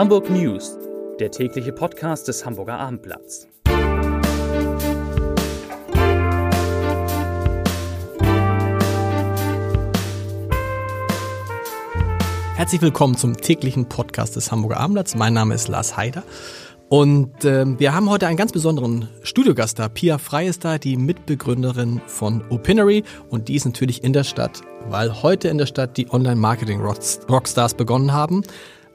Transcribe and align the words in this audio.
Hamburg 0.00 0.30
News, 0.30 0.78
der 1.18 1.30
tägliche 1.30 1.72
Podcast 1.72 2.26
des 2.26 2.46
Hamburger 2.46 2.78
Abendblatts. 2.78 3.46
Herzlich 12.54 12.80
willkommen 12.80 13.18
zum 13.18 13.36
täglichen 13.36 13.90
Podcast 13.90 14.36
des 14.36 14.50
Hamburger 14.50 14.78
Abendblatts. 14.78 15.16
Mein 15.16 15.34
Name 15.34 15.54
ist 15.54 15.68
Lars 15.68 15.98
Heider. 15.98 16.22
Und 16.88 17.44
äh, 17.44 17.66
wir 17.78 17.94
haben 17.94 18.08
heute 18.08 18.26
einen 18.26 18.38
ganz 18.38 18.52
besonderen 18.52 19.06
Studiogast 19.22 19.78
da. 19.78 19.90
Pia 19.90 20.16
Frey 20.16 20.48
ist 20.48 20.64
da, 20.64 20.78
die 20.78 20.96
Mitbegründerin 20.96 22.00
von 22.06 22.42
Opinory. 22.48 23.04
Und 23.28 23.48
die 23.48 23.54
ist 23.54 23.66
natürlich 23.66 24.02
in 24.02 24.14
der 24.14 24.24
Stadt, 24.24 24.62
weil 24.88 25.22
heute 25.22 25.48
in 25.48 25.58
der 25.58 25.66
Stadt 25.66 25.98
die 25.98 26.10
Online-Marketing-Rockstars 26.10 27.74
begonnen 27.74 28.14
haben. 28.14 28.44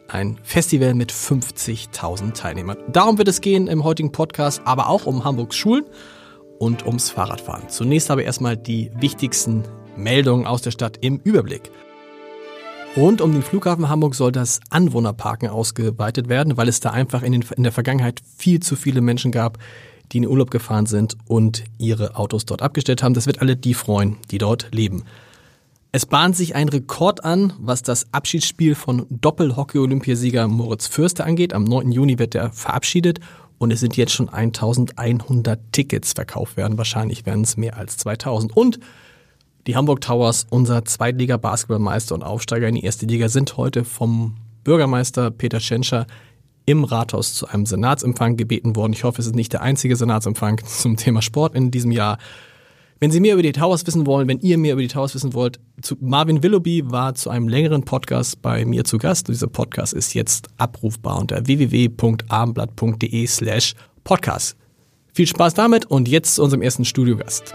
Ein 0.08 0.38
Festival 0.44 0.94
mit 0.94 1.12
50.000 1.12 2.34
Teilnehmern. 2.34 2.77
Darum 2.88 3.18
wird 3.18 3.27
es 3.27 3.41
gehen 3.41 3.68
im 3.68 3.84
heutigen 3.84 4.12
Podcast, 4.12 4.62
aber 4.64 4.88
auch 4.88 5.08
um 5.08 5.23
Hamburgs 5.23 5.55
Schulen 5.55 5.86
und 6.59 6.86
ums 6.86 7.09
Fahrradfahren. 7.09 7.70
Zunächst 7.70 8.12
aber 8.12 8.23
erstmal 8.23 8.55
die 8.55 8.91
wichtigsten 9.00 9.64
Meldungen 9.98 10.45
aus 10.45 10.62
der 10.62 10.72
Stadt 10.72 11.00
im 11.02 11.20
Überblick. 11.23 11.72
Rund 12.95 13.20
um 13.20 13.34
den 13.34 13.41
Flughafen 13.41 13.90
Hamburg 13.90 14.14
soll 14.16 14.31
das 14.31 14.59
Anwohnerparken 14.70 15.50
ausgeweitet 15.50 16.30
werden, 16.30 16.56
weil 16.56 16.70
es 16.70 16.80
da 16.80 16.92
einfach 16.92 17.23
in, 17.23 17.31
den, 17.31 17.44
in 17.58 17.64
der 17.64 17.72
Vergangenheit 17.72 18.22
viel 18.38 18.62
zu 18.62 18.76
viele 18.76 19.02
Menschen 19.02 19.31
gab, 19.31 19.58
die 20.12 20.17
in 20.17 20.23
den 20.23 20.31
Urlaub 20.31 20.52
gefahren 20.52 20.86
sind 20.86 21.17
und 21.28 21.64
ihre 21.80 22.16
Autos 22.16 22.45
dort 22.45 22.62
abgestellt 22.62 23.02
haben. 23.02 23.16
Das 23.16 23.26
wird 23.26 23.42
alle 23.42 23.56
die 23.56 23.73
freuen, 23.73 24.17
die 24.30 24.38
dort 24.38 24.70
leben. 24.72 25.03
Es 25.95 26.05
bahnt 26.05 26.35
sich 26.35 26.55
ein 26.55 26.67
Rekord 26.67 27.23
an, 27.23 27.54
was 27.58 27.81
das 27.81 28.12
Abschiedsspiel 28.13 28.76
von 28.76 29.05
Doppel-Hockey-Olympiasieger 29.09 30.45
Moritz 30.50 30.88
Fürster 30.88 31.25
angeht. 31.25 31.53
Am 31.53 31.64
9. 31.64 31.89
Juni 31.94 32.20
wird 32.20 32.36
er 32.36 32.52
verabschiedet 32.52 33.22
und 33.59 33.72
es 33.72 33.80
sind 33.80 33.95
jetzt 33.95 34.11
schon 34.11 34.28
1100 34.28 35.58
Tickets 35.72 36.11
verkauft 36.11 36.58
werden. 36.58 36.78
Wahrscheinlich 36.78 37.25
werden 37.25 37.45
es 37.45 37.55
mehr 37.55 37.78
als 37.78 37.95
2000. 37.95 38.58
Und 38.58 38.78
die 39.67 39.78
Hamburg 39.78 40.02
Towers, 40.02 40.45
unser 40.50 40.83
Zweitliga-Basketballmeister 40.83 42.14
und 42.14 42.23
Aufsteiger 42.23 42.67
in 42.67 42.75
die 42.75 42.83
erste 42.83 43.05
Liga, 43.05 43.30
sind 43.30 43.55
heute 43.55 43.86
vom 43.86 44.36
Bürgermeister 44.66 45.31
Peter 45.31 45.59
Tschentscher 45.59 46.08
im 46.66 46.83
Rathaus 46.83 47.36
zu 47.36 47.48
einem 47.48 47.66
Senatsempfang 47.66 48.36
gebeten 48.36 48.75
worden. 48.75 48.92
Ich 48.92 49.05
hoffe, 49.05 49.22
es 49.22 49.27
ist 49.27 49.36
nicht 49.36 49.53
der 49.53 49.61
einzige 49.61 49.95
Senatsempfang 49.95 50.59
zum 50.66 50.98
Thema 50.98 51.22
Sport 51.22 51.55
in 51.55 51.72
diesem 51.72 51.92
Jahr. 51.92 52.17
Wenn 53.02 53.12
Sie 53.12 53.20
mehr 53.20 53.34
über 53.34 53.44
die 53.44 53.52
Towers 53.52 53.86
wissen 53.86 54.06
wollen, 54.06 54.30
wenn 54.30 54.40
ihr 54.40 54.58
mehr 54.58 54.72
über 54.72 54.82
die 54.82 54.88
Towers 54.88 55.14
wissen 55.16 55.34
wollt, 55.34 55.60
zu 55.82 55.98
Marvin 56.00 56.42
Willoughby 56.42 56.90
war 56.90 57.14
zu 57.14 57.30
einem 57.30 57.50
längeren 57.50 57.84
Podcast 57.84 58.42
bei 58.42 58.64
mir 58.64 58.86
zu 58.86 58.98
Gast. 58.98 59.28
dieser 59.28 59.48
Podcast 59.48 59.94
ist 59.94 60.14
jetzt 60.14 60.48
abrufbar 60.58 61.20
unter 61.20 61.46
www.abendblatt.de 61.46 63.28
slash 63.28 63.76
podcast. 64.06 64.56
Viel 65.14 65.28
Spaß 65.28 65.56
damit 65.56 65.86
und 65.88 66.08
jetzt 66.08 66.36
zu 66.36 66.44
unserem 66.44 66.62
ersten 66.62 66.86
Studiogast. 66.86 67.54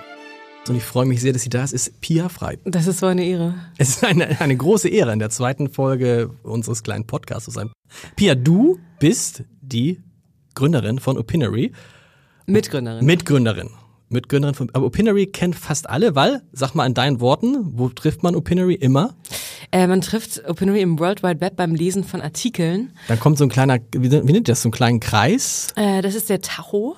Und 0.68 0.76
ich 0.76 0.82
freue 0.82 1.06
mich 1.06 1.22
sehr, 1.22 1.32
dass 1.32 1.40
sie 1.40 1.48
da 1.48 1.64
ist, 1.64 1.72
ist 1.72 2.02
Pia 2.02 2.28
Frei. 2.28 2.58
Das 2.66 2.86
ist 2.86 2.98
so 2.98 3.06
eine 3.06 3.24
Ehre. 3.24 3.54
Es 3.78 3.88
ist 3.96 4.04
eine, 4.04 4.38
eine 4.42 4.54
große 4.54 4.90
Ehre, 4.90 5.10
in 5.14 5.20
der 5.20 5.30
zweiten 5.30 5.70
Folge 5.70 6.30
unseres 6.42 6.82
kleinen 6.82 7.06
Podcasts 7.06 7.46
zu 7.46 7.50
sein. 7.50 7.70
Pia, 8.14 8.34
du 8.34 8.78
bist 8.98 9.44
die 9.62 10.02
Gründerin 10.54 10.98
von 10.98 11.16
Opinory. 11.16 11.72
Mitgründerin. 12.44 13.06
Mitgründerin. 13.06 13.70
Mitgründerin 14.10 14.54
von 14.54 14.70
aber 14.72 14.86
Opinory 14.86 15.26
kennt 15.26 15.54
fast 15.54 15.88
alle, 15.88 16.14
weil, 16.16 16.42
sag 16.52 16.74
mal 16.74 16.84
in 16.84 16.94
deinen 16.94 17.20
Worten, 17.20 17.78
wo 17.78 17.88
trifft 17.88 18.22
man 18.22 18.34
Opinory 18.34 18.74
immer? 18.74 19.14
Äh, 19.70 19.86
man 19.86 20.00
trifft 20.00 20.42
Opinory 20.48 20.80
im 20.80 20.98
World 20.98 21.22
Wide 21.22 21.40
Web 21.40 21.56
beim 21.56 21.74
Lesen 21.74 22.02
von 22.02 22.20
Artikeln. 22.20 22.92
Dann 23.06 23.20
kommt 23.20 23.38
so 23.38 23.44
ein 23.44 23.50
kleiner, 23.50 23.78
wie, 23.92 24.10
wie 24.10 24.32
nennt 24.32 24.48
das, 24.48 24.62
so 24.62 24.68
ein 24.68 24.72
kleinen 24.72 24.98
Kreis? 24.98 25.68
Äh, 25.76 26.02
das 26.02 26.16
ist 26.16 26.28
der 26.28 26.40
Tacho. 26.40 26.96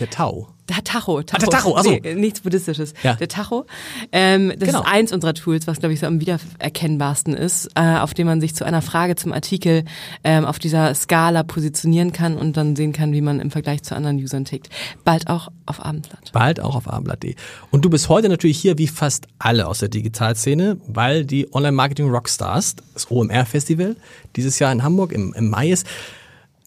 Der 0.00 0.10
Tau. 0.10 0.53
Der 0.68 0.82
Tacho. 0.82 1.22
Tacho. 1.22 1.36
Ah, 1.36 1.38
der 1.38 1.48
Tacho, 1.50 1.72
also. 1.74 1.90
Nee, 1.90 2.14
nichts 2.14 2.40
Buddhistisches. 2.40 2.94
Ja. 3.02 3.14
Der 3.16 3.28
Tacho. 3.28 3.66
Ähm, 4.12 4.52
das 4.58 4.68
Genau. 4.68 4.80
ist 4.80 4.86
eins 4.88 5.12
unserer 5.12 5.34
Tools, 5.34 5.66
was, 5.66 5.78
glaube 5.78 5.92
ich, 5.92 6.00
so 6.00 6.06
am 6.06 6.20
wiedererkennbarsten 6.20 7.34
ist, 7.34 7.68
äh, 7.74 7.96
auf 7.98 8.14
dem 8.14 8.26
man 8.26 8.40
sich 8.40 8.54
zu 8.54 8.64
einer 8.64 8.80
Frage 8.82 9.14
zum 9.16 9.32
Artikel 9.32 9.84
ähm, 10.24 10.44
auf 10.44 10.58
dieser 10.58 10.94
Skala 10.94 11.42
positionieren 11.42 12.12
kann 12.12 12.36
und 12.38 12.56
dann 12.56 12.76
sehen 12.76 12.92
kann, 12.92 13.12
wie 13.12 13.20
man 13.20 13.40
im 13.40 13.50
Vergleich 13.50 13.82
zu 13.82 13.94
anderen 13.94 14.16
Usern 14.18 14.44
tickt. 14.46 14.70
Bald 15.04 15.28
auch 15.28 15.48
auf 15.66 15.84
Abendblatt. 15.84 16.32
Bald 16.32 16.60
auch 16.60 16.76
auf 16.76 16.88
abendblatt.de. 16.88 17.34
Und 17.70 17.84
du 17.84 17.90
bist 17.90 18.08
heute 18.08 18.28
natürlich 18.30 18.58
hier 18.58 18.78
wie 18.78 18.88
fast 18.88 19.26
alle 19.38 19.66
aus 19.66 19.80
der 19.80 19.88
Digitalszene, 19.90 20.78
weil 20.86 21.24
die 21.26 21.52
Online-Marketing 21.52 22.08
Rockstars, 22.08 22.76
das 22.94 23.10
OMR-Festival, 23.10 23.96
dieses 24.36 24.58
Jahr 24.58 24.72
in 24.72 24.82
Hamburg 24.82 25.12
im, 25.12 25.34
im 25.34 25.50
Mai 25.50 25.70
ist. 25.70 25.86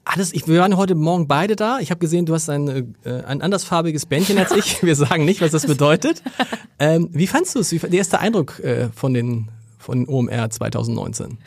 Alles, 0.08 0.34
ich, 0.34 0.48
wir 0.48 0.62
waren 0.62 0.78
heute 0.78 0.96
Morgen 0.96 1.28
beide 1.28 1.56
da. 1.56 1.80
Ich 1.80 1.92
habe 1.92 2.00
gesehen, 2.00 2.26
du 2.26 2.34
hast 2.34 2.50
ein, 2.50 2.96
äh, 3.04 3.12
ein 3.24 3.42
andersfarbiges 3.42 4.06
Bändchen 4.06 4.38
als 4.38 4.52
ich. 4.52 4.82
Wir 4.88 4.96
sagen 4.96 5.26
nicht, 5.26 5.42
was 5.42 5.52
das 5.52 5.66
bedeutet. 5.66 6.24
Ähm, 6.80 7.10
wie 7.12 7.26
fandst 7.26 7.56
du 7.56 7.60
es? 7.60 7.72
Wie, 7.72 7.80
der 7.80 7.92
erste 7.92 8.20
Eindruck 8.20 8.60
äh, 8.60 8.90
von 8.96 9.12
den 9.12 9.50
von 9.88 10.06
OMR 10.06 10.50
2019? 10.50 11.38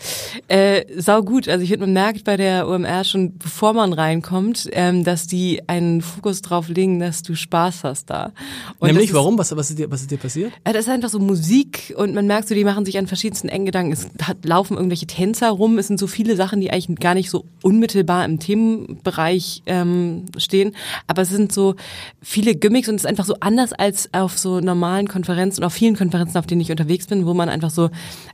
Äh, 0.49 0.85
sau 0.97 1.23
gut. 1.23 1.47
Also 1.47 1.63
ich 1.63 1.69
finde, 1.69 1.85
man 1.85 1.93
merkt 1.93 2.25
bei 2.25 2.39
der 2.39 2.67
OMR 2.67 3.05
schon, 3.05 3.37
bevor 3.37 3.75
man 3.75 3.93
reinkommt, 3.93 4.67
ähm, 4.73 5.05
dass 5.05 5.27
die 5.27 5.61
einen 5.69 6.01
Fokus 6.01 6.41
drauf 6.41 6.69
legen, 6.69 7.01
dass 7.01 7.23
du 7.23 7.35
Spaß 7.35 7.85
hast 7.85 8.09
da. 8.09 8.33
Und 8.79 8.89
Nämlich, 8.89 9.13
warum? 9.13 9.37
Was, 9.37 9.55
was, 9.55 9.69
ist 9.69 9.79
dir, 9.79 9.91
was 9.91 10.01
ist 10.01 10.11
dir 10.11 10.17
passiert? 10.17 10.53
Äh, 10.65 10.73
Das 10.73 10.87
ist 10.87 10.89
einfach 10.89 11.11
so 11.11 11.19
Musik 11.19 11.93
und 11.99 12.15
man 12.15 12.27
merkt 12.27 12.49
so, 12.49 12.55
die 12.55 12.65
machen 12.65 12.87
sich 12.87 12.97
an 12.97 13.07
verschiedensten 13.07 13.51
engen 13.51 13.67
Gedanken. 13.67 13.93
Es 13.93 14.09
hat, 14.23 14.43
laufen 14.43 14.79
irgendwelche 14.79 15.07
Tänzer 15.07 15.51
rum, 15.51 15.77
es 15.77 15.89
sind 15.89 16.01
so 16.01 16.07
viele 16.07 16.35
Sachen, 16.35 16.63
die 16.63 16.71
eigentlich 16.71 16.99
gar 16.99 17.13
nicht 17.13 17.29
so 17.29 17.45
unmittelbar 17.63 18.25
im 18.25 18.39
Themenbereich 18.39 19.63
ähm, 19.67 20.25
stehen, 20.39 20.75
aber 21.07 21.23
es 21.23 21.29
sind 21.29 21.53
so 21.53 21.75
viele 22.23 22.55
Gimmicks 22.55 22.89
und 22.89 22.95
es 22.95 23.03
ist 23.03 23.07
einfach 23.07 23.27
so 23.27 23.35
anders 23.41 23.75
als 23.75 24.09
auf 24.15 24.39
so 24.39 24.61
normalen 24.61 25.09
Konferenzen 25.09 25.61
und 25.61 25.67
auf 25.67 25.75
vielen 25.75 25.95
Konferenzen, 25.95 26.39
auf 26.39 26.47
denen 26.47 26.63
ich 26.63 26.71
unterwegs 26.71 27.07
bin, 27.07 27.27
wo 27.27 27.35
man 27.35 27.51
einfach 27.51 27.69
so 27.71 27.91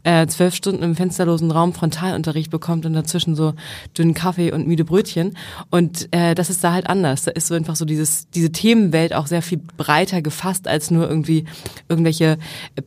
äh, 0.07 0.27
zwölf 0.29 0.55
Stunden 0.55 0.85
im 0.85 0.95
fensterlosen 0.95 1.51
Raum 1.51 1.73
Frontalunterricht 1.73 2.51
bekommt 2.51 2.87
und 2.87 2.95
dazwischen 2.95 3.35
so 3.35 3.55
dünnen 3.99 4.15
Kaffee 4.15 4.53
und 4.53 4.67
müde 4.69 4.85
Brötchen 4.85 5.37
und 5.71 6.09
äh, 6.13 6.37
das 6.37 6.49
ist 6.49 6.63
da 6.63 6.73
halt 6.73 6.89
anders. 6.89 7.25
Da 7.25 7.33
ist 7.33 7.49
so 7.49 7.55
einfach 7.55 7.75
so 7.75 7.85
dieses 7.85 8.31
diese 8.31 8.53
Themenwelt 8.53 9.13
auch 9.15 9.27
sehr 9.27 9.43
viel 9.43 9.61
breiter 9.77 10.23
gefasst 10.23 10.69
als 10.69 10.93
nur 10.93 11.09
irgendwie 11.09 11.45
irgendwelche 11.89 12.39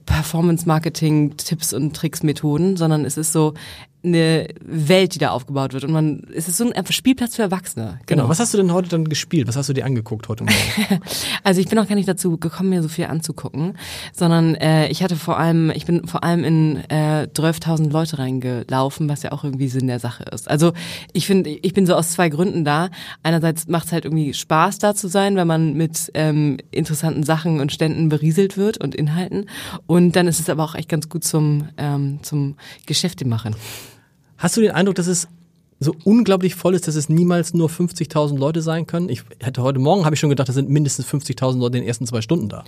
Performance-Marketing-Tipps 0.05 1.73
und 1.73 1.93
Tricks-Methoden, 1.93 2.77
sondern 2.77 3.03
es 3.03 3.17
ist 3.17 3.33
so 3.33 3.53
eine 4.03 4.47
Welt, 4.61 5.15
die 5.15 5.19
da 5.19 5.31
aufgebaut 5.31 5.73
wird. 5.73 5.83
Und 5.83 5.91
man, 5.91 6.23
es 6.33 6.47
ist 6.47 6.57
so 6.57 6.71
ein 6.71 6.85
Spielplatz 6.89 7.35
für 7.35 7.41
Erwachsene. 7.41 7.99
Genau. 8.05 8.29
Was 8.29 8.39
hast 8.39 8.53
du 8.53 8.57
denn 8.57 8.71
heute 8.71 8.89
dann 8.89 9.05
gespielt? 9.05 9.47
Was 9.47 9.57
hast 9.57 9.67
du 9.67 9.73
dir 9.73 9.85
angeguckt 9.85 10.27
heute 10.29 10.43
Morgen? 10.45 11.01
Also 11.43 11.61
ich 11.61 11.67
bin 11.67 11.79
auch 11.79 11.87
gar 11.87 11.95
nicht 11.95 12.07
dazu 12.07 12.37
gekommen, 12.37 12.69
mir 12.69 12.81
so 12.81 12.87
viel 12.87 13.05
anzugucken, 13.05 13.77
sondern 14.13 14.55
äh, 14.55 14.87
ich 14.87 15.03
hatte 15.03 15.15
vor 15.15 15.39
allem, 15.39 15.71
ich 15.71 15.85
bin 15.85 16.07
vor 16.07 16.23
allem 16.23 16.43
in 16.43 16.77
äh, 16.89 17.08
12.000 17.09 17.91
Leute 17.91 18.19
reingelaufen, 18.19 19.09
was 19.09 19.23
ja 19.23 19.31
auch 19.31 19.43
irgendwie 19.43 19.67
Sinn 19.67 19.87
der 19.87 19.99
Sache 19.99 20.23
ist. 20.23 20.49
Also 20.49 20.73
ich 21.13 21.27
finde, 21.27 21.49
ich 21.49 21.73
bin 21.73 21.85
so 21.85 21.95
aus 21.95 22.11
zwei 22.11 22.29
Gründen 22.29 22.65
da. 22.65 22.89
Einerseits 23.23 23.67
macht 23.67 23.87
es 23.87 23.91
halt 23.91 24.05
irgendwie 24.05 24.33
Spaß 24.33 24.79
da 24.79 24.95
zu 24.95 25.07
sein, 25.07 25.35
weil 25.35 25.45
man 25.45 25.73
mit 25.73 26.11
ähm, 26.13 26.57
interessanten 26.71 27.23
Sachen 27.23 27.59
und 27.59 27.71
Ständen 27.71 28.09
berieselt 28.09 28.57
wird 28.57 28.77
und 28.77 28.95
Inhalten. 28.95 29.49
Und 29.87 30.15
dann 30.15 30.27
ist 30.27 30.39
es 30.39 30.49
aber 30.49 30.63
auch 30.63 30.75
echt 30.75 30.89
ganz 30.89 31.09
gut 31.09 31.23
zum, 31.23 31.69
ähm, 31.77 32.19
zum 32.21 32.55
Geschäfte 32.85 33.27
machen. 33.27 33.55
Hast 34.37 34.55
du 34.55 34.61
den 34.61 34.71
Eindruck, 34.71 34.95
dass 34.95 35.07
es 35.07 35.27
so 35.79 35.95
unglaublich 36.03 36.55
voll 36.55 36.75
ist, 36.75 36.87
dass 36.87 36.95
es 36.95 37.09
niemals 37.09 37.53
nur 37.53 37.69
50.000 37.69 38.37
Leute 38.37 38.61
sein 38.61 38.85
können? 38.85 39.09
Ich 39.09 39.23
hätte 39.39 39.61
heute 39.63 39.79
Morgen, 39.79 40.05
habe 40.05 40.15
ich 40.15 40.19
schon 40.19 40.29
gedacht, 40.29 40.49
da 40.49 40.53
sind 40.53 40.69
mindestens 40.69 41.07
50.000 41.07 41.57
Leute 41.57 41.77
in 41.77 41.83
den 41.83 41.87
ersten 41.87 42.05
zwei 42.05 42.21
Stunden 42.21 42.49
da. 42.49 42.63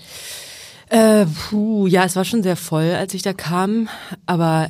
Äh, 0.92 1.26
puh, 1.26 1.88
ja, 1.88 2.04
es 2.04 2.18
war 2.18 2.26
schon 2.26 2.44
sehr 2.44 2.58
voll, 2.58 2.92
als 2.92 3.14
ich 3.14 3.22
da 3.22 3.32
kam, 3.32 3.88
aber 4.26 4.70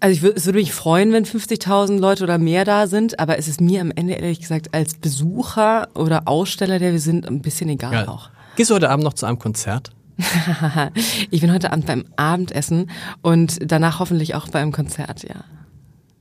also 0.00 0.12
ich 0.14 0.20
würde, 0.20 0.36
es 0.36 0.44
würde 0.44 0.58
mich 0.58 0.72
freuen, 0.74 1.12
wenn 1.12 1.24
50.000 1.24 1.98
Leute 1.98 2.24
oder 2.24 2.36
mehr 2.36 2.66
da 2.66 2.86
sind, 2.86 3.18
aber 3.18 3.38
es 3.38 3.48
ist 3.48 3.60
mir 3.62 3.80
am 3.80 3.90
Ende 3.90 4.12
ehrlich 4.14 4.40
gesagt 4.40 4.74
als 4.74 4.94
Besucher 4.94 5.88
oder 5.94 6.28
Aussteller, 6.28 6.78
der 6.78 6.92
wir 6.92 7.00
sind, 7.00 7.26
ein 7.26 7.40
bisschen 7.40 7.70
egal 7.70 7.92
Ja. 7.94 8.08
auch. 8.08 8.28
Gehst 8.56 8.68
du 8.70 8.74
heute 8.74 8.90
Abend 8.90 9.04
noch 9.04 9.14
zu 9.14 9.24
einem 9.24 9.38
Konzert? 9.38 9.92
ich 11.30 11.40
bin 11.40 11.50
heute 11.52 11.72
Abend 11.72 11.86
beim 11.86 12.04
Abendessen 12.16 12.90
und 13.22 13.60
danach 13.62 13.98
hoffentlich 13.98 14.34
auch 14.34 14.48
beim 14.48 14.72
Konzert, 14.72 15.22
ja. 15.22 15.44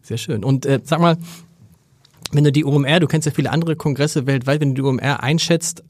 Sehr 0.02 0.18
schön. 0.18 0.46
Und 0.46 0.66
äh, 0.66 0.80
sag 0.84 1.02
mal, 1.02 1.18
wenn 2.32 2.46
du 2.46 2.54
die 2.54 2.64
OMR, 2.64 3.02
du 3.02 3.08
kennst 3.08 3.26
ja 3.26 3.34
viele 3.34 3.52
andere 3.52 3.76
Kongresse 3.76 4.28
weltweit, 4.28 4.62
wenn 4.62 4.76
du 4.76 4.82
die 4.82 4.88
OMR 4.88 5.22
einschätzt, 5.24 5.84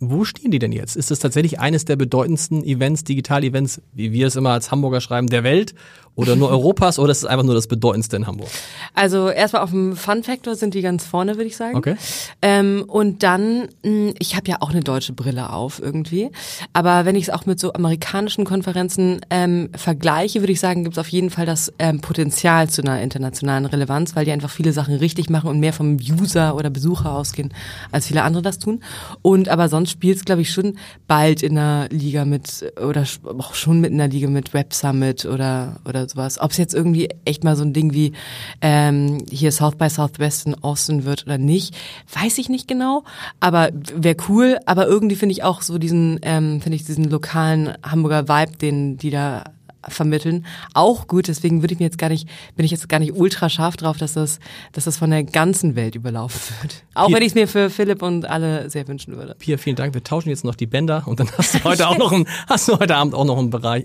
Wo 0.00 0.24
stehen 0.24 0.50
die 0.50 0.58
denn 0.58 0.72
jetzt? 0.72 0.96
Ist 0.96 1.10
es 1.10 1.18
tatsächlich 1.18 1.58
eines 1.58 1.84
der 1.84 1.96
bedeutendsten 1.96 2.64
Events, 2.64 3.04
Digital-Events, 3.04 3.82
wie 3.94 4.12
wir 4.12 4.28
es 4.28 4.36
immer 4.36 4.50
als 4.50 4.70
Hamburger 4.70 5.00
schreiben, 5.00 5.28
der 5.28 5.44
Welt 5.44 5.74
oder 6.18 6.34
nur 6.34 6.50
Europas 6.50 6.98
oder 6.98 7.12
ist 7.12 7.18
es 7.18 7.24
einfach 7.24 7.44
nur 7.44 7.54
das 7.54 7.68
bedeutendste 7.68 8.16
in 8.16 8.26
Hamburg? 8.26 8.48
Also 8.94 9.28
erstmal 9.28 9.62
auf 9.62 9.70
dem 9.70 9.96
Fun-Factor 9.96 10.56
sind 10.56 10.74
die 10.74 10.82
ganz 10.82 11.04
vorne, 11.04 11.36
würde 11.36 11.46
ich 11.46 11.56
sagen. 11.56 11.76
Okay. 11.76 11.96
Ähm, 12.42 12.84
und 12.88 13.22
dann, 13.22 13.68
mh, 13.84 14.14
ich 14.18 14.34
habe 14.34 14.48
ja 14.48 14.56
auch 14.60 14.70
eine 14.70 14.82
deutsche 14.82 15.12
Brille 15.12 15.50
auf 15.50 15.80
irgendwie, 15.80 16.30
aber 16.72 17.04
wenn 17.04 17.14
ich 17.14 17.24
es 17.24 17.30
auch 17.30 17.46
mit 17.46 17.60
so 17.60 17.72
amerikanischen 17.72 18.44
Konferenzen 18.44 19.20
ähm, 19.30 19.70
vergleiche, 19.76 20.40
würde 20.40 20.52
ich 20.52 20.60
sagen, 20.60 20.82
gibt 20.82 20.96
es 20.96 20.98
auf 20.98 21.08
jeden 21.08 21.30
Fall 21.30 21.46
das 21.46 21.72
ähm, 21.78 22.00
Potenzial 22.00 22.68
zu 22.68 22.82
einer 22.82 23.00
internationalen 23.00 23.66
Relevanz, 23.66 24.16
weil 24.16 24.24
die 24.24 24.32
einfach 24.32 24.50
viele 24.50 24.72
Sachen 24.72 24.94
richtig 24.96 25.30
machen 25.30 25.48
und 25.48 25.60
mehr 25.60 25.72
vom 25.72 25.98
User 25.98 26.56
oder 26.56 26.70
Besucher 26.70 27.12
ausgehen, 27.12 27.54
als 27.92 28.08
viele 28.08 28.22
andere 28.22 28.42
das 28.42 28.58
tun. 28.58 28.82
Und 29.22 29.48
aber 29.48 29.68
sonst 29.68 29.87
spielt 29.88 30.18
es, 30.18 30.24
glaube 30.24 30.42
ich, 30.42 30.52
schon 30.52 30.78
bald 31.06 31.42
in 31.42 31.58
einer 31.58 31.88
Liga 31.90 32.24
mit 32.24 32.72
oder 32.80 33.04
auch 33.26 33.54
schon 33.54 33.80
mit 33.80 33.92
einer 33.92 34.08
Liga 34.08 34.28
mit 34.28 34.54
Web 34.54 34.72
Summit 34.72 35.24
oder 35.24 35.80
oder 35.86 36.08
sowas. 36.08 36.38
Ob 36.40 36.50
es 36.50 36.56
jetzt 36.56 36.74
irgendwie 36.74 37.08
echt 37.24 37.44
mal 37.44 37.56
so 37.56 37.64
ein 37.64 37.72
Ding 37.72 37.92
wie 37.92 38.12
ähm, 38.60 39.24
hier 39.30 39.52
South 39.52 39.76
by 39.76 39.88
Southwest 39.88 40.46
in 40.46 40.54
Austin 40.62 41.04
wird 41.04 41.24
oder 41.26 41.38
nicht, 41.38 41.74
weiß 42.12 42.38
ich 42.38 42.48
nicht 42.48 42.68
genau. 42.68 43.04
Aber 43.40 43.70
wäre 43.94 44.16
cool. 44.28 44.58
Aber 44.66 44.86
irgendwie 44.86 45.16
finde 45.16 45.32
ich 45.32 45.42
auch 45.42 45.62
so 45.62 45.78
diesen, 45.78 46.18
ähm, 46.22 46.60
finde 46.60 46.76
ich 46.76 46.84
diesen 46.84 47.04
lokalen 47.04 47.74
Hamburger 47.82 48.28
Vibe, 48.28 48.56
den 48.58 48.96
die 48.96 49.10
da 49.10 49.44
vermitteln, 49.86 50.44
auch 50.74 51.06
gut. 51.06 51.28
Deswegen 51.28 51.62
würde 51.62 51.74
ich 51.74 51.80
mir 51.80 51.86
jetzt 51.86 51.98
gar 51.98 52.08
nicht, 52.08 52.28
bin 52.56 52.64
ich 52.64 52.70
jetzt 52.70 52.88
gar 52.88 52.98
nicht 52.98 53.12
ultra 53.14 53.48
scharf 53.48 53.76
drauf, 53.76 53.96
dass 53.96 54.14
das, 54.14 54.38
dass 54.72 54.84
das 54.84 54.96
von 54.96 55.10
der 55.10 55.24
ganzen 55.24 55.76
Welt 55.76 55.94
überlaufen 55.94 56.40
wird. 56.62 56.84
Auch 56.94 57.06
Hier- 57.06 57.16
wenn 57.16 57.22
ich 57.22 57.28
es 57.28 57.34
mir 57.34 57.48
für 57.48 57.70
Philipp 57.70 58.02
und 58.02 58.28
alle 58.28 58.68
sehr 58.70 58.86
wünschen 58.88 59.16
würde. 59.16 59.34
Pia, 59.38 59.58
vielen 59.58 59.76
Dank. 59.76 59.94
Wir 59.94 60.02
tauschen 60.02 60.30
jetzt 60.30 60.44
noch 60.44 60.54
die 60.54 60.66
Bänder 60.66 61.04
und 61.06 61.20
dann 61.20 61.30
hast 61.36 61.54
du 61.54 61.64
heute 61.64 61.88
auch 61.88 61.98
noch 61.98 62.12
einen, 62.12 62.26
hast 62.48 62.68
du 62.68 62.78
heute 62.78 62.96
Abend 62.96 63.14
auch 63.14 63.24
noch 63.24 63.38
einen 63.38 63.50
Bereich, 63.50 63.84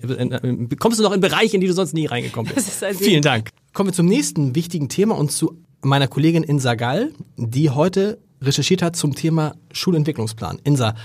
kommst 0.79 0.99
du 0.99 1.03
noch 1.03 1.11
in 1.11 1.21
Bereiche, 1.21 1.55
in 1.55 1.61
die 1.61 1.67
du 1.67 1.73
sonst 1.73 1.93
nie 1.93 2.05
reingekommen 2.05 2.51
bist. 2.53 2.67
Das 2.67 2.75
ist 2.75 2.83
ein 2.83 2.95
vielen 2.95 3.21
Dank. 3.21 3.49
Kommen 3.73 3.89
wir 3.89 3.93
zum 3.93 4.05
nächsten 4.07 4.55
wichtigen 4.55 4.89
Thema 4.89 5.15
und 5.17 5.31
zu 5.31 5.57
meiner 5.81 6.07
Kollegin 6.07 6.43
Insa 6.43 6.75
Gall, 6.75 7.11
die 7.37 7.69
heute 7.69 8.19
recherchiert 8.41 8.81
hat 8.81 8.95
zum 8.95 9.15
Thema 9.15 9.55
Schulentwicklungsplan. 9.71 10.59
Insa, 10.63 10.95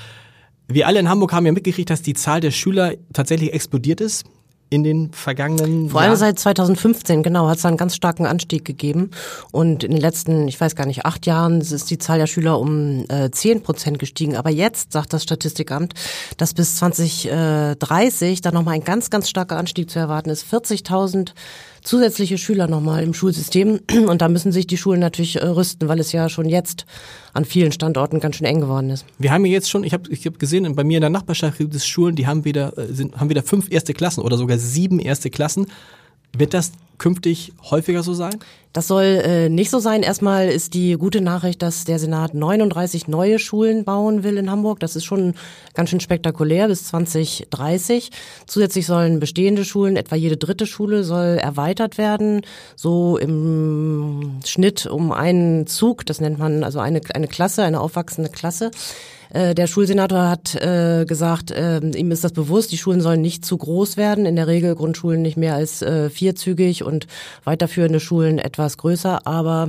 wir 0.69 0.87
alle 0.87 1.01
in 1.01 1.09
Hamburg 1.09 1.33
haben 1.33 1.47
ja 1.47 1.53
mitgekriegt, 1.53 1.89
dass 1.91 2.03
die 2.03 2.15
Zahl 2.15 2.41
der 2.41 2.51
Schüler 2.51 2.95
tatsächlich 3.13 3.53
explodiert 3.53 4.01
ist 4.01 4.25
in 4.71 4.85
den 4.85 5.13
vergangenen 5.13 5.89
Vor 5.89 6.01
allem 6.01 6.11
Jahren. 6.11 6.19
seit 6.19 6.39
2015, 6.39 7.23
genau, 7.23 7.49
hat 7.49 7.59
es 7.59 7.65
einen 7.65 7.77
ganz 7.77 7.95
starken 7.95 8.27
Anstieg 8.27 8.65
gegeben. 8.65 9.11
Und 9.51 9.83
in 9.83 9.93
den 9.93 10.01
letzten, 10.01 10.47
ich 10.49 10.61
weiß 10.61 10.77
gar 10.77 10.87
nicht, 10.87 11.07
acht 11.07 11.27
Jahren 11.27 11.61
ist 11.61 11.91
die 11.91 11.99
Zahl 11.99 12.19
der 12.19 12.27
Schüler 12.27 12.59
um 12.59 13.05
äh, 13.09 13.31
10 13.31 13.63
Prozent 13.63 13.99
gestiegen. 13.99 14.37
Aber 14.37 14.51
jetzt 14.51 14.93
sagt 14.93 15.13
das 15.13 15.23
Statistikamt, 15.23 15.95
dass 16.37 16.53
bis 16.55 16.77
2030 16.77 18.43
da 18.43 18.51
nochmal 18.51 18.75
ein 18.75 18.85
ganz, 18.85 19.11
ganz 19.11 19.31
starker 19.31 19.57
Anstieg 19.57 19.91
zu 19.91 19.99
erwarten 19.99 20.31
ist. 20.31 20.45
40.000 20.53 21.33
zusätzliche 21.89 22.37
Schüler 22.37 22.69
nochmal 22.69 23.03
im 23.03 23.15
Schulsystem. 23.15 23.81
Und 24.09 24.21
da 24.21 24.29
müssen 24.29 24.53
sich 24.53 24.67
die 24.67 24.77
Schulen 24.77 25.01
natürlich 25.01 25.37
äh, 25.37 25.47
rüsten, 25.47 25.89
weil 25.89 25.99
es 25.99 26.13
ja 26.13 26.29
schon 26.29 26.49
jetzt 26.49 26.85
an 27.33 27.45
vielen 27.45 27.73
Standorten 27.73 28.21
ganz 28.21 28.37
schön 28.37 28.47
eng 28.47 28.61
geworden 28.61 28.91
ist. 28.91 29.07
Wir 29.19 29.33
haben 29.33 29.45
ja 29.47 29.53
jetzt 29.53 29.71
schon, 29.71 29.85
ich 29.85 29.95
habe 29.95 30.11
ich 30.11 30.27
hab 30.27 30.39
gesehen, 30.39 30.75
bei 30.75 30.85
mir 30.85 30.99
in 30.99 31.03
der 31.03 31.11
Nachbarschaft 31.11 31.59
gibt 31.59 31.75
es 31.75 31.87
Schulen, 31.87 32.15
die 32.15 32.27
haben 32.27 32.45
wieder, 32.45 32.77
äh, 32.77 32.93
sind, 32.93 33.19
haben 33.19 33.31
wieder 33.31 33.43
fünf 33.43 33.71
erste 33.71 33.95
Klassen 33.95 34.21
oder 34.21 34.37
sogar 34.37 34.59
sieben 34.59 35.01
erste 35.01 35.31
Klassen. 35.31 35.67
Wird 36.37 36.53
das 36.53 36.73
künftig 36.99 37.53
häufiger 37.71 38.03
so 38.03 38.15
sein? 38.15 38.39
Das 38.73 38.87
soll 38.87 39.05
äh, 39.25 39.49
nicht 39.49 39.71
so 39.71 39.79
sein. 39.79 40.03
Erstmal 40.03 40.49
ist 40.49 40.75
die 40.75 40.93
gute 40.93 41.21
Nachricht, 41.21 41.63
dass 41.63 41.85
der 41.85 41.99
Senat 41.99 42.35
39 42.35 43.09
neue 43.09 43.39
Schulen 43.39 43.85
bauen 43.85 44.23
will 44.23 44.37
in 44.37 44.51
Hamburg. 44.51 44.79
Das 44.81 44.95
ist 44.95 45.05
schon 45.05 45.35
ganz 45.75 45.91
schön 45.91 46.01
spektakulär 46.01 46.69
bis 46.69 46.85
2030. 46.85 48.11
Zusätzlich 48.47 48.87
sollen 48.87 49.21
bestehende 49.21 49.65
Schulen, 49.65 49.97
etwa 49.97 50.17
jede 50.17 50.37
dritte 50.37 50.67
Schule, 50.67 51.03
soll 51.03 51.39
erweitert 51.43 51.99
werden. 51.99 52.43
So 52.77 53.17
im 53.17 54.41
Schnitt 54.45 54.87
um 54.87 55.13
einen 55.13 55.67
Zug. 55.67 56.05
Das 56.05 56.21
nennt 56.21 56.39
man 56.39 56.63
also 56.63 56.79
eine, 56.79 57.01
eine 57.15 57.27
Klasse, 57.27 57.65
eine 57.65 57.81
aufwachsende 57.81 58.31
Klasse. 58.31 58.71
Äh, 59.33 59.55
Der 59.55 59.67
Schulsenator 59.67 60.29
hat 60.29 60.55
äh, 60.55 61.05
gesagt, 61.07 61.51
äh, 61.51 61.81
ihm 61.81 62.11
ist 62.11 62.25
das 62.25 62.33
bewusst, 62.33 62.73
die 62.73 62.79
Schulen 62.79 63.01
sollen 63.01 63.21
nicht 63.21 63.45
zu 63.45 63.57
groß 63.57 63.97
werden. 63.97 64.27
In 64.27 64.37
der 64.37 64.47
Regel 64.47 64.75
Grundschulen 64.75 65.23
nicht 65.23 65.37
mehr 65.37 65.55
als 65.55 65.83
äh, 65.83 66.11
vierzügig 66.11 66.85
und 66.85 67.07
weiterführende 67.45 68.01
Schulen 68.01 68.39
etwas 68.39 68.77
größer. 68.77 69.27
Aber 69.27 69.69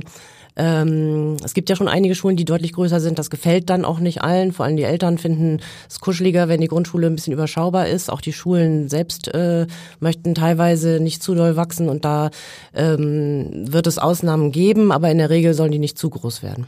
ähm, 0.56 1.36
es 1.44 1.54
gibt 1.54 1.68
ja 1.70 1.76
schon 1.76 1.88
einige 1.88 2.14
Schulen, 2.14 2.36
die 2.36 2.44
deutlich 2.44 2.72
größer 2.72 3.00
sind. 3.00 3.18
Das 3.18 3.30
gefällt 3.30 3.70
dann 3.70 3.84
auch 3.84 4.00
nicht 4.00 4.22
allen. 4.22 4.52
Vor 4.52 4.66
allem 4.66 4.76
die 4.76 4.82
Eltern 4.82 5.18
finden 5.18 5.60
es 5.88 6.00
kuscheliger, 6.00 6.48
wenn 6.48 6.60
die 6.60 6.68
Grundschule 6.68 7.06
ein 7.06 7.14
bisschen 7.14 7.32
überschaubar 7.32 7.88
ist. 7.88 8.10
Auch 8.10 8.20
die 8.20 8.32
Schulen 8.32 8.88
selbst 8.88 9.28
äh, 9.28 9.66
möchten 10.00 10.34
teilweise 10.34 11.00
nicht 11.00 11.22
zu 11.22 11.34
doll 11.34 11.56
wachsen 11.56 11.88
und 11.88 12.04
da 12.04 12.30
ähm, 12.74 13.48
wird 13.72 13.86
es 13.86 13.98
Ausnahmen 13.98 14.52
geben, 14.52 14.92
aber 14.92 15.10
in 15.10 15.18
der 15.18 15.30
Regel 15.30 15.54
sollen 15.54 15.72
die 15.72 15.78
nicht 15.78 15.98
zu 15.98 16.10
groß 16.10 16.42
werden. 16.42 16.66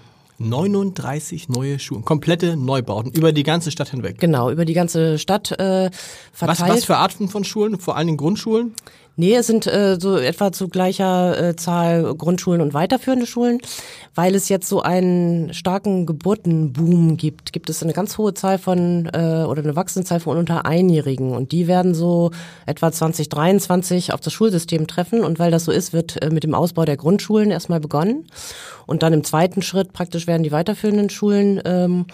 39 0.49 1.49
neue 1.49 1.79
Schulen, 1.79 2.05
komplette 2.05 2.57
Neubauten 2.57 3.11
über 3.13 3.33
die 3.33 3.43
ganze 3.43 3.71
Stadt 3.71 3.91
hinweg. 3.91 4.19
Genau, 4.19 4.51
über 4.51 4.65
die 4.65 4.75
ganze 4.75 5.19
Stadt 5.19 5.53
äh, 5.53 5.91
Was, 5.91 5.91
verteilt. 6.33 6.73
was 6.73 6.85
für 6.85 6.97
Arten 6.97 7.29
von 7.29 7.45
Schulen? 7.45 7.79
Vor 7.79 7.97
allen 7.97 8.07
Dingen 8.09 8.19
Grundschulen? 8.19 8.75
Nee, 9.17 9.35
es 9.35 9.47
sind 9.47 9.67
äh, 9.67 9.99
so 10.01 10.17
etwa 10.17 10.53
zu 10.53 10.69
gleicher 10.69 11.51
äh, 11.51 11.57
Zahl 11.57 12.15
Grundschulen 12.15 12.63
und 12.63 12.73
weiterführende 12.73 13.27
Schulen. 13.27 13.59
Weil 14.15 14.35
es 14.35 14.49
jetzt 14.49 14.69
so 14.69 14.81
einen 14.83 15.53
starken 15.53 16.07
Geburtenboom 16.07 17.17
gibt, 17.17 17.53
gibt 17.53 17.69
es 17.69 17.83
eine 17.83 17.93
ganz 17.93 18.17
hohe 18.17 18.33
Zahl 18.33 18.59
von 18.59 19.07
äh, 19.13 19.45
oder 19.45 19.63
eine 19.63 19.77
wachsende 19.77 20.07
Zahl 20.07 20.21
von 20.21 20.39
unter 20.39 20.65
Einjährigen. 20.65 21.33
Und 21.33 21.53
die 21.53 21.67
werden 21.67 21.95
so 21.95 22.31
etwa 22.65 22.91
2023 22.91 24.15
auf 24.15 24.21
das 24.21 24.33
Schulsystem 24.33 24.87
treffen. 24.87 25.25
Und 25.25 25.39
weil 25.39 25.51
das 25.51 25.65
so 25.65 25.73
ist, 25.73 25.93
wird 25.93 26.23
äh, 26.23 26.31
mit 26.31 26.45
dem 26.45 26.55
Ausbau 26.55 26.87
der 26.87 26.97
Grundschulen 26.97 27.51
erstmal 27.51 27.81
begonnen. 27.81 28.27
Und 28.87 29.03
dann 29.03 29.13
im 29.13 29.25
zweiten 29.25 29.61
Schritt 29.61 29.93
praktisch 29.93 30.27
werden 30.27 30.43
die 30.43 30.53
weiterführenden 30.53 31.11
Schulen 31.11 31.61
ähm, 31.67 32.07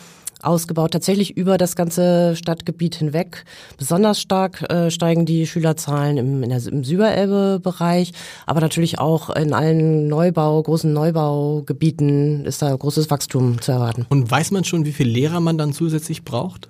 ausgebaut, 0.42 0.92
tatsächlich 0.92 1.36
über 1.36 1.58
das 1.58 1.76
ganze 1.76 2.36
Stadtgebiet 2.36 2.96
hinweg. 2.96 3.44
Besonders 3.76 4.20
stark 4.20 4.62
äh, 4.70 4.90
steigen 4.90 5.26
die 5.26 5.46
Schülerzahlen 5.46 6.16
im, 6.16 6.42
in 6.42 6.50
der, 6.50 6.64
im 6.66 6.84
Süberelbe-Bereich, 6.84 8.12
aber 8.46 8.60
natürlich 8.60 8.98
auch 8.98 9.30
in 9.30 9.52
allen 9.52 10.08
Neubau, 10.08 10.62
großen 10.62 10.92
Neubaugebieten 10.92 12.44
ist 12.44 12.62
da 12.62 12.74
großes 12.74 13.10
Wachstum 13.10 13.60
zu 13.60 13.72
erwarten. 13.72 14.06
Und 14.08 14.30
weiß 14.30 14.50
man 14.50 14.64
schon, 14.64 14.84
wie 14.84 14.92
viele 14.92 15.10
Lehrer 15.10 15.40
man 15.40 15.58
dann 15.58 15.72
zusätzlich 15.72 16.24
braucht? 16.24 16.68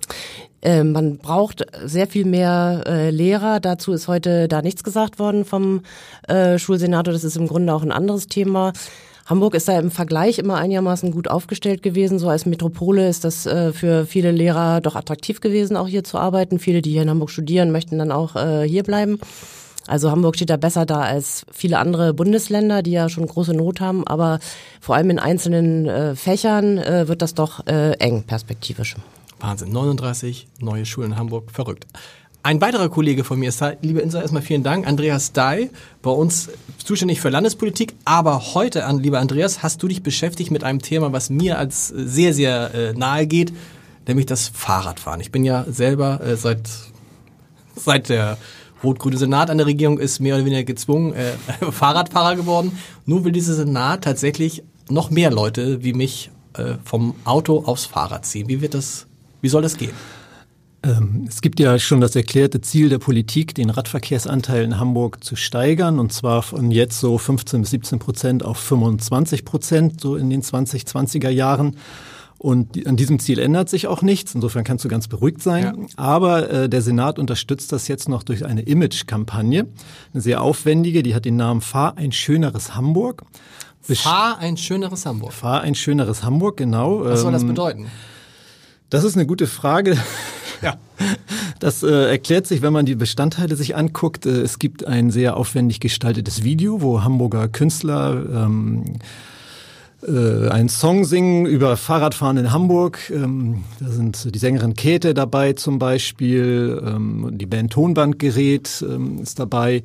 Äh, 0.61 0.83
man 0.83 1.17
braucht 1.17 1.65
sehr 1.85 2.07
viel 2.07 2.25
mehr 2.25 2.83
äh, 2.85 3.09
Lehrer. 3.09 3.59
Dazu 3.59 3.93
ist 3.93 4.07
heute 4.07 4.47
da 4.47 4.61
nichts 4.61 4.83
gesagt 4.83 5.19
worden 5.19 5.45
vom 5.45 5.81
äh, 6.27 6.57
Schulsenator. 6.57 7.13
Das 7.13 7.23
ist 7.23 7.37
im 7.37 7.47
Grunde 7.47 7.73
auch 7.73 7.83
ein 7.83 7.91
anderes 7.91 8.27
Thema. 8.27 8.73
Hamburg 9.29 9.53
ist 9.53 9.67
da 9.67 9.77
im 9.77 9.91
Vergleich 9.91 10.39
immer 10.39 10.55
einigermaßen 10.55 11.11
gut 11.11 11.27
aufgestellt 11.27 11.83
gewesen. 11.83 12.17
So 12.17 12.29
als 12.29 12.47
Metropole 12.47 13.07
ist 13.07 13.23
das 13.23 13.45
äh, 13.45 13.71
für 13.73 14.07
viele 14.07 14.31
Lehrer 14.31 14.81
doch 14.81 14.95
attraktiv 14.95 15.39
gewesen, 15.39 15.77
auch 15.77 15.87
hier 15.87 16.03
zu 16.03 16.17
arbeiten. 16.17 16.57
Viele, 16.57 16.81
die 16.81 16.91
hier 16.91 17.03
in 17.03 17.11
Hamburg 17.11 17.29
studieren, 17.29 17.71
möchten 17.71 17.99
dann 17.99 18.11
auch 18.11 18.35
äh, 18.35 18.67
hier 18.67 18.81
bleiben. 18.81 19.19
Also 19.85 20.09
Hamburg 20.09 20.35
steht 20.35 20.49
da 20.49 20.57
besser 20.57 20.87
da 20.87 21.01
als 21.01 21.45
viele 21.51 21.77
andere 21.77 22.15
Bundesländer, 22.15 22.81
die 22.81 22.91
ja 22.91 23.07
schon 23.07 23.27
große 23.27 23.53
Not 23.53 23.81
haben. 23.81 24.05
Aber 24.07 24.39
vor 24.81 24.95
allem 24.95 25.11
in 25.11 25.19
einzelnen 25.19 25.85
äh, 25.85 26.15
Fächern 26.15 26.79
äh, 26.79 27.07
wird 27.07 27.21
das 27.21 27.35
doch 27.35 27.67
äh, 27.67 27.91
eng 27.99 28.23
perspektivisch. 28.23 28.95
Wahnsinn, 29.39 29.71
39 29.71 30.47
neue 30.59 30.87
Schulen 30.87 31.11
in 31.11 31.17
Hamburg, 31.17 31.51
verrückt. 31.51 31.85
Ein 32.49 32.61
weiterer 32.61 32.89
Kollege 32.89 33.23
von 33.23 33.37
mir 33.37 33.49
ist 33.49 33.61
da, 33.61 33.73
liebe 33.83 33.99
Insa, 33.99 34.21
erstmal 34.21 34.41
vielen 34.41 34.63
Dank, 34.63 34.87
Andreas 34.87 35.33
Dai, 35.33 35.69
bei 36.01 36.09
uns 36.09 36.49
zuständig 36.83 37.21
für 37.21 37.29
Landespolitik. 37.29 37.93
Aber 38.05 38.55
heute, 38.55 38.83
lieber 38.99 39.19
Andreas, 39.19 39.61
hast 39.61 39.83
du 39.83 39.87
dich 39.87 40.01
beschäftigt 40.01 40.49
mit 40.49 40.63
einem 40.63 40.81
Thema, 40.81 41.13
was 41.13 41.29
mir 41.29 41.59
als 41.59 41.91
äh, 41.91 42.07
sehr, 42.07 42.33
sehr 42.33 42.73
äh, 42.73 42.93
nahe 42.93 43.27
geht, 43.27 43.53
nämlich 44.07 44.25
das 44.25 44.47
Fahrradfahren. 44.47 45.21
Ich 45.21 45.31
bin 45.31 45.43
ja 45.43 45.63
selber 45.69 46.21
äh, 46.25 46.35
seit, 46.37 46.67
seit 47.75 48.09
der 48.09 48.39
rot-grüne 48.83 49.17
Senat 49.17 49.51
an 49.51 49.59
der 49.59 49.67
Regierung 49.67 49.99
ist 49.99 50.19
mehr 50.19 50.33
oder 50.33 50.45
weniger 50.45 50.63
gezwungen 50.63 51.13
Fahrradfahrer 51.69 52.35
geworden. 52.35 52.71
Nun 53.05 53.25
will 53.25 53.31
dieser 53.31 53.53
Senat 53.53 54.05
tatsächlich 54.05 54.63
noch 54.89 55.11
mehr 55.11 55.29
Leute 55.29 55.83
wie 55.83 55.93
mich 55.93 56.31
vom 56.83 57.13
Auto 57.25 57.63
aufs 57.65 57.85
Fahrrad 57.85 58.25
ziehen. 58.25 58.47
Wie 58.47 58.59
wird 58.59 58.73
das, 58.73 59.05
wie 59.39 59.49
soll 59.49 59.61
das 59.61 59.77
gehen? 59.77 59.93
Ähm, 60.83 61.25
Es 61.27 61.41
gibt 61.41 61.59
ja 61.59 61.77
schon 61.79 61.99
das 62.01 62.15
erklärte 62.15 62.61
Ziel 62.61 62.89
der 62.89 62.99
Politik, 62.99 63.53
den 63.55 63.69
Radverkehrsanteil 63.69 64.63
in 64.63 64.79
Hamburg 64.79 65.23
zu 65.23 65.35
steigern, 65.35 65.99
und 65.99 66.13
zwar 66.13 66.41
von 66.41 66.71
jetzt 66.71 66.99
so 66.99 67.17
15 67.17 67.61
bis 67.61 67.71
17 67.71 67.99
Prozent 67.99 68.43
auf 68.45 68.57
25 68.57 69.43
Prozent, 69.45 69.99
so 70.01 70.15
in 70.15 70.29
den 70.29 70.41
2020er 70.41 71.29
Jahren. 71.29 71.75
Und 72.37 72.87
an 72.87 72.95
diesem 72.95 73.19
Ziel 73.19 73.37
ändert 73.37 73.67
sich 73.67 73.87
auch 73.87 74.01
nichts. 74.01 74.33
Insofern 74.33 74.63
kannst 74.63 74.85
du 74.85 74.87
ganz 74.87 75.09
beruhigt 75.09 75.41
sein. 75.43 75.63
Ja. 75.63 75.73
Aber 75.97 76.49
äh, 76.49 76.69
der 76.69 76.81
Senat 76.81 77.19
unterstützt 77.19 77.73
das 77.73 77.89
jetzt 77.89 78.07
noch 78.07 78.23
durch 78.23 78.45
eine 78.45 78.61
Image-Kampagne, 78.61 79.67
eine 80.13 80.21
sehr 80.21 80.41
aufwendige. 80.41 81.03
Die 81.03 81.13
hat 81.13 81.25
den 81.25 81.35
Namen 81.35 81.59
Fahr 81.59 81.97
ein 81.97 82.13
schöneres 82.13 82.75
Hamburg. 82.75 83.23
Besch- 83.85 84.03
Fahr 84.03 84.37
ein 84.37 84.55
schöneres 84.55 85.05
Hamburg. 85.05 85.33
Fahr 85.33 85.59
ein 85.59 85.75
schöneres 85.75 86.23
Hamburg, 86.23 86.55
genau. 86.55 87.03
Was 87.03 87.19
soll 87.21 87.33
das 87.33 87.41
Ähm, 87.41 87.49
bedeuten? 87.49 87.87
Das 88.89 89.03
ist 89.03 89.15
eine 89.17 89.25
gute 89.27 89.45
Frage. 89.45 89.97
Ja. 90.63 90.77
Das 91.59 91.83
äh, 91.83 92.09
erklärt 92.09 92.47
sich, 92.47 92.61
wenn 92.61 92.73
man 92.73 92.85
die 92.85 92.95
Bestandteile 92.95 93.55
sich 93.55 93.75
anguckt. 93.75 94.25
Äh, 94.25 94.41
es 94.41 94.59
gibt 94.59 94.85
ein 94.85 95.11
sehr 95.11 95.37
aufwendig 95.37 95.79
gestaltetes 95.79 96.43
Video, 96.43 96.81
wo 96.81 97.03
Hamburger 97.03 97.47
Künstler 97.47 98.23
ähm, 98.33 98.83
äh, 100.07 100.49
einen 100.49 100.69
Song 100.69 101.03
singen 101.05 101.45
über 101.45 101.75
Fahrradfahren 101.77 102.37
in 102.37 102.51
Hamburg. 102.51 103.09
Ähm, 103.09 103.63
da 103.79 103.89
sind 103.89 104.33
die 104.33 104.39
Sängerin 104.39 104.75
Käthe 104.75 105.13
dabei 105.13 105.53
zum 105.53 105.79
Beispiel, 105.79 106.81
ähm, 106.85 107.29
die 107.33 107.45
Band 107.45 107.73
Tonbandgerät 107.73 108.83
ähm, 108.87 109.19
ist 109.21 109.39
dabei. 109.39 109.83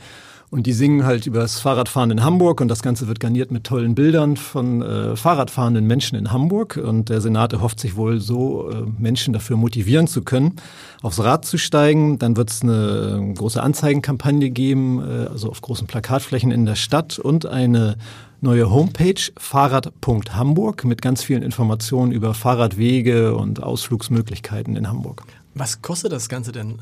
Und 0.55 0.69
die 0.69 0.73
singen 0.73 1.05
halt 1.05 1.27
über 1.27 1.41
das 1.41 1.59
Fahrradfahren 1.59 2.13
in 2.13 2.23
Hamburg 2.23 2.61
und 2.61 2.69
das 2.69 2.81
Ganze 2.81 3.09
wird 3.09 3.19
garniert 3.19 3.51
mit 3.51 3.65
tollen 3.65 3.97
Bildern 3.97 4.37
von 4.37 4.83
äh, 4.83 5.17
Fahrradfahrenden 5.17 5.85
Menschen 5.85 6.17
in 6.17 6.31
Hamburg. 6.31 6.77
Und 6.77 7.09
der 7.09 7.21
Senat 7.21 7.53
erhofft 7.53 7.81
sich 7.81 7.97
wohl 7.97 8.21
so, 8.21 8.71
äh, 8.71 8.85
Menschen 8.97 9.33
dafür 9.33 9.57
motivieren 9.57 10.07
zu 10.07 10.23
können, 10.23 10.55
aufs 11.03 11.19
Rad 11.19 11.45
zu 11.45 11.59
steigen. 11.59 12.21
Dann 12.21 12.37
wird 12.37 12.51
es 12.51 12.63
eine 12.63 13.33
äh, 13.33 13.35
große 13.35 13.61
Anzeigenkampagne 13.61 14.51
geben, 14.51 15.01
äh, 15.01 15.27
also 15.27 15.51
auf 15.51 15.61
großen 15.61 15.89
Plakatflächen 15.89 16.53
in 16.53 16.67
der 16.67 16.77
Stadt 16.77 17.19
und 17.19 17.47
eine 17.47 17.97
neue 18.41 18.71
Homepage 18.71 19.33
fahrrad.hamburg 19.37 20.85
mit 20.85 21.03
ganz 21.03 21.25
vielen 21.25 21.43
Informationen 21.43 22.13
über 22.13 22.33
Fahrradwege 22.33 23.35
und 23.35 23.61
Ausflugsmöglichkeiten 23.61 24.77
in 24.77 24.87
Hamburg. 24.87 25.25
Was 25.55 25.83
kostet 25.83 26.13
das 26.13 26.29
Ganze 26.29 26.53
denn? 26.53 26.79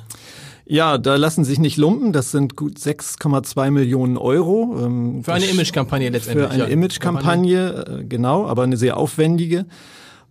Ja, 0.64 0.98
da 0.98 1.16
lassen 1.16 1.44
sich 1.44 1.58
nicht 1.58 1.76
lumpen. 1.76 2.12
Das 2.12 2.30
sind 2.30 2.56
gut 2.56 2.78
6,2 2.78 3.70
Millionen 3.70 4.16
Euro. 4.16 4.76
Ähm, 4.80 5.24
für 5.24 5.32
eine 5.32 5.46
Imagekampagne 5.46 6.08
letztendlich. 6.08 6.46
Für 6.46 6.52
eine 6.52 6.64
ja. 6.64 6.68
Imagekampagne, 6.68 8.00
äh, 8.00 8.04
genau, 8.04 8.46
aber 8.46 8.62
eine 8.62 8.76
sehr 8.76 8.96
aufwendige. 8.96 9.66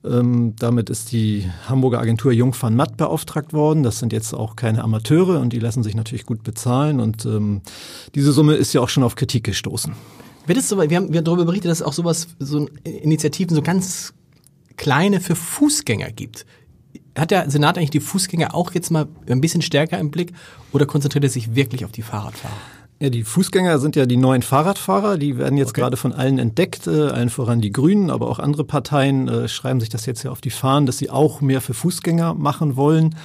Ähm, 0.04 0.56
damit 0.58 0.90
ist 0.90 1.12
die 1.12 1.48
Hamburger 1.68 2.00
Agentur 2.00 2.32
Jung 2.32 2.56
van 2.60 2.76
Matt 2.76 2.98
beauftragt 2.98 3.54
worden. 3.54 3.84
Das 3.84 4.00
sind 4.00 4.14
jetzt 4.14 4.34
auch 4.34 4.56
keine 4.56 4.84
Amateure 4.84 5.40
und 5.40 5.54
die 5.54 5.60
lassen 5.60 5.84
sich 5.84 5.96
natürlich 5.96 6.26
gut 6.26 6.44
bezahlen. 6.44 7.00
Und 7.00 7.26
ähm, 7.26 7.62
diese 8.16 8.32
Summe 8.32 8.56
ist 8.56 8.74
ja 8.74 8.82
auch 8.82 8.90
schon 8.90 9.04
auf 9.04 9.16
Kritik 9.16 9.44
gestoßen. 9.44 9.94
Wird 10.48 10.58
es 10.58 10.70
so, 10.70 10.78
wir 10.78 10.98
haben, 10.98 11.12
wir 11.12 11.18
haben 11.20 11.26
darüber 11.26 11.46
berichtet, 11.46 11.70
dass 11.70 11.82
es 11.82 11.86
auch 11.86 11.94
sowas, 11.94 12.30
so 12.40 12.68
Initiativen, 12.84 13.56
so 13.56 13.62
ganz 13.62 14.14
kleine 14.76 15.20
für 15.20 15.36
Fußgänger 15.36 16.12
gibt 16.12 16.46
hat 17.18 17.32
der 17.32 17.50
Senat 17.50 17.77
eigentlich 17.77 17.89
die 17.91 18.00
Fußgänger 18.00 18.56
auch 18.56 18.74
jetzt 18.74 18.91
mal 18.91 19.08
ein 19.27 19.41
bisschen 19.41 19.62
stärker 19.62 20.00
im 20.00 20.12
Blick 20.12 20.34
oder 20.72 20.86
konzentriert 20.86 21.24
er 21.24 21.30
sich 21.30 21.56
wirklich 21.56 21.86
auf 21.86 21.91
die 21.91 22.01
Fahrradfahrer? 22.01 22.53
Ja, 23.01 23.10
die 23.10 23.24
Fußgänger 23.24 23.80
sind 23.80 23.96
ja 23.96 24.06
die 24.06 24.15
neuen 24.15 24.44
Fahrradfahrer, 24.44 25.18
die 25.18 25.38
werden 25.38 25.58
jetzt 25.58 25.70
okay. 25.70 25.82
gerade 25.82 25.98
von 25.98 26.13
allen 26.13 26.38
entdeckt, 26.38 26.86
äh, 26.86 27.08
allen 27.08 27.32
voran 27.32 27.60
die 27.60 27.72
Grünen, 27.72 28.12
aber 28.12 28.30
auch 28.30 28.38
andere 28.38 28.63
Parteien 28.63 29.27
äh, 29.27 29.48
schreiben 29.48 29.80
sich 29.80 29.89
das 29.89 30.06
jetzt 30.06 30.22
ja 30.22 30.30
auf 30.30 30.39
die 30.39 30.51
Fahnen, 30.51 30.86
dass 30.86 31.00
sie 31.00 31.10
auch 31.10 31.41
mehr 31.41 31.62
für 31.62 31.74
Fußgänger 31.74 32.36
machen 32.36 32.75
wollen. 32.75 33.15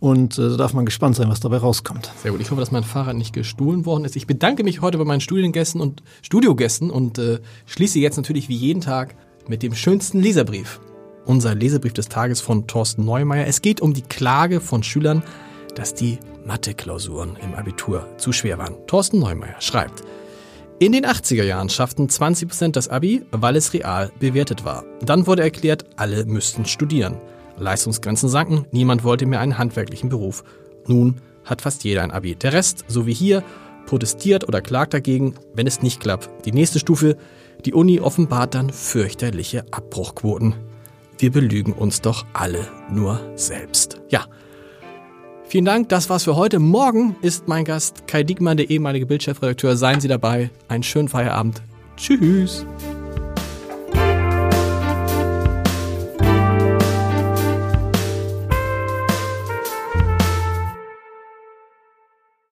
Und 0.00 0.36
äh, 0.36 0.50
da 0.50 0.56
darf 0.56 0.74
man 0.74 0.84
gespannt 0.84 1.14
sein, 1.14 1.30
was 1.30 1.38
dabei 1.38 1.58
rauskommt. 1.58 2.10
Sehr 2.22 2.32
gut. 2.32 2.40
Ich 2.40 2.50
hoffe, 2.50 2.60
dass 2.60 2.72
mein 2.72 2.82
Fahrrad 2.82 3.16
nicht 3.16 3.32
gestohlen 3.32 3.86
worden 3.86 4.04
ist. 4.04 4.16
Ich 4.16 4.26
bedanke 4.26 4.64
mich 4.64 4.82
heute 4.82 4.98
bei 4.98 5.04
meinen 5.04 5.20
Studiengästen 5.20 5.80
und 5.80 6.02
Studiogästen 6.20 6.90
und 6.90 7.18
äh, 7.18 7.38
schließe 7.66 8.00
jetzt 8.00 8.16
natürlich 8.16 8.48
wie 8.48 8.56
jeden 8.56 8.80
Tag 8.80 9.14
mit 9.46 9.62
dem 9.62 9.76
schönsten 9.76 10.20
Leserbrief 10.20 10.80
unser 11.26 11.54
Lesebrief 11.54 11.92
des 11.92 12.08
Tages 12.08 12.40
von 12.40 12.66
Thorsten 12.66 13.04
Neumeier. 13.04 13.46
Es 13.46 13.62
geht 13.62 13.80
um 13.80 13.94
die 13.94 14.02
Klage 14.02 14.60
von 14.60 14.82
Schülern, 14.82 15.22
dass 15.74 15.94
die 15.94 16.18
Mathe-Klausuren 16.46 17.36
im 17.42 17.54
Abitur 17.54 18.06
zu 18.16 18.32
schwer 18.32 18.58
waren. 18.58 18.74
Thorsten 18.86 19.18
Neumeier 19.18 19.60
schreibt, 19.60 20.02
in 20.80 20.92
den 20.92 21.06
80er 21.06 21.44
Jahren 21.44 21.68
schafften 21.68 22.08
20 22.08 22.48
Prozent 22.48 22.76
das 22.76 22.88
Abi, 22.88 23.24
weil 23.30 23.54
es 23.56 23.72
real 23.72 24.10
bewertet 24.18 24.64
war. 24.64 24.84
Dann 25.00 25.26
wurde 25.26 25.42
erklärt, 25.42 25.84
alle 25.96 26.24
müssten 26.26 26.66
studieren. 26.66 27.16
Leistungsgrenzen 27.56 28.28
sanken, 28.28 28.66
niemand 28.72 29.04
wollte 29.04 29.24
mehr 29.24 29.38
einen 29.38 29.56
handwerklichen 29.56 30.08
Beruf. 30.08 30.42
Nun 30.88 31.20
hat 31.44 31.62
fast 31.62 31.84
jeder 31.84 32.02
ein 32.02 32.10
Abi. 32.10 32.34
Der 32.34 32.52
Rest, 32.52 32.84
so 32.88 33.06
wie 33.06 33.14
hier, 33.14 33.44
protestiert 33.86 34.48
oder 34.48 34.60
klagt 34.60 34.94
dagegen, 34.94 35.34
wenn 35.54 35.68
es 35.68 35.80
nicht 35.80 36.00
klappt. 36.00 36.28
Die 36.44 36.52
nächste 36.52 36.80
Stufe, 36.80 37.16
die 37.64 37.72
Uni 37.72 38.00
offenbart 38.00 38.54
dann 38.54 38.70
fürchterliche 38.70 39.64
Abbruchquoten 39.70 40.54
wir 41.24 41.32
belügen 41.32 41.72
uns 41.72 42.02
doch 42.02 42.26
alle 42.34 42.68
nur 42.90 43.18
selbst. 43.34 43.98
Ja. 44.10 44.26
Vielen 45.46 45.64
Dank, 45.64 45.88
das 45.88 46.10
war's 46.10 46.24
für 46.24 46.36
heute. 46.36 46.58
Morgen 46.58 47.16
ist 47.22 47.48
mein 47.48 47.64
Gast 47.64 48.06
Kai 48.06 48.24
Diekmann, 48.24 48.58
der 48.58 48.68
ehemalige 48.68 49.06
Bildchefredakteur. 49.06 49.78
Seien 49.78 50.02
Sie 50.02 50.08
dabei. 50.08 50.50
Einen 50.68 50.82
schönen 50.82 51.08
Feierabend. 51.08 51.62
Tschüss. 51.96 52.66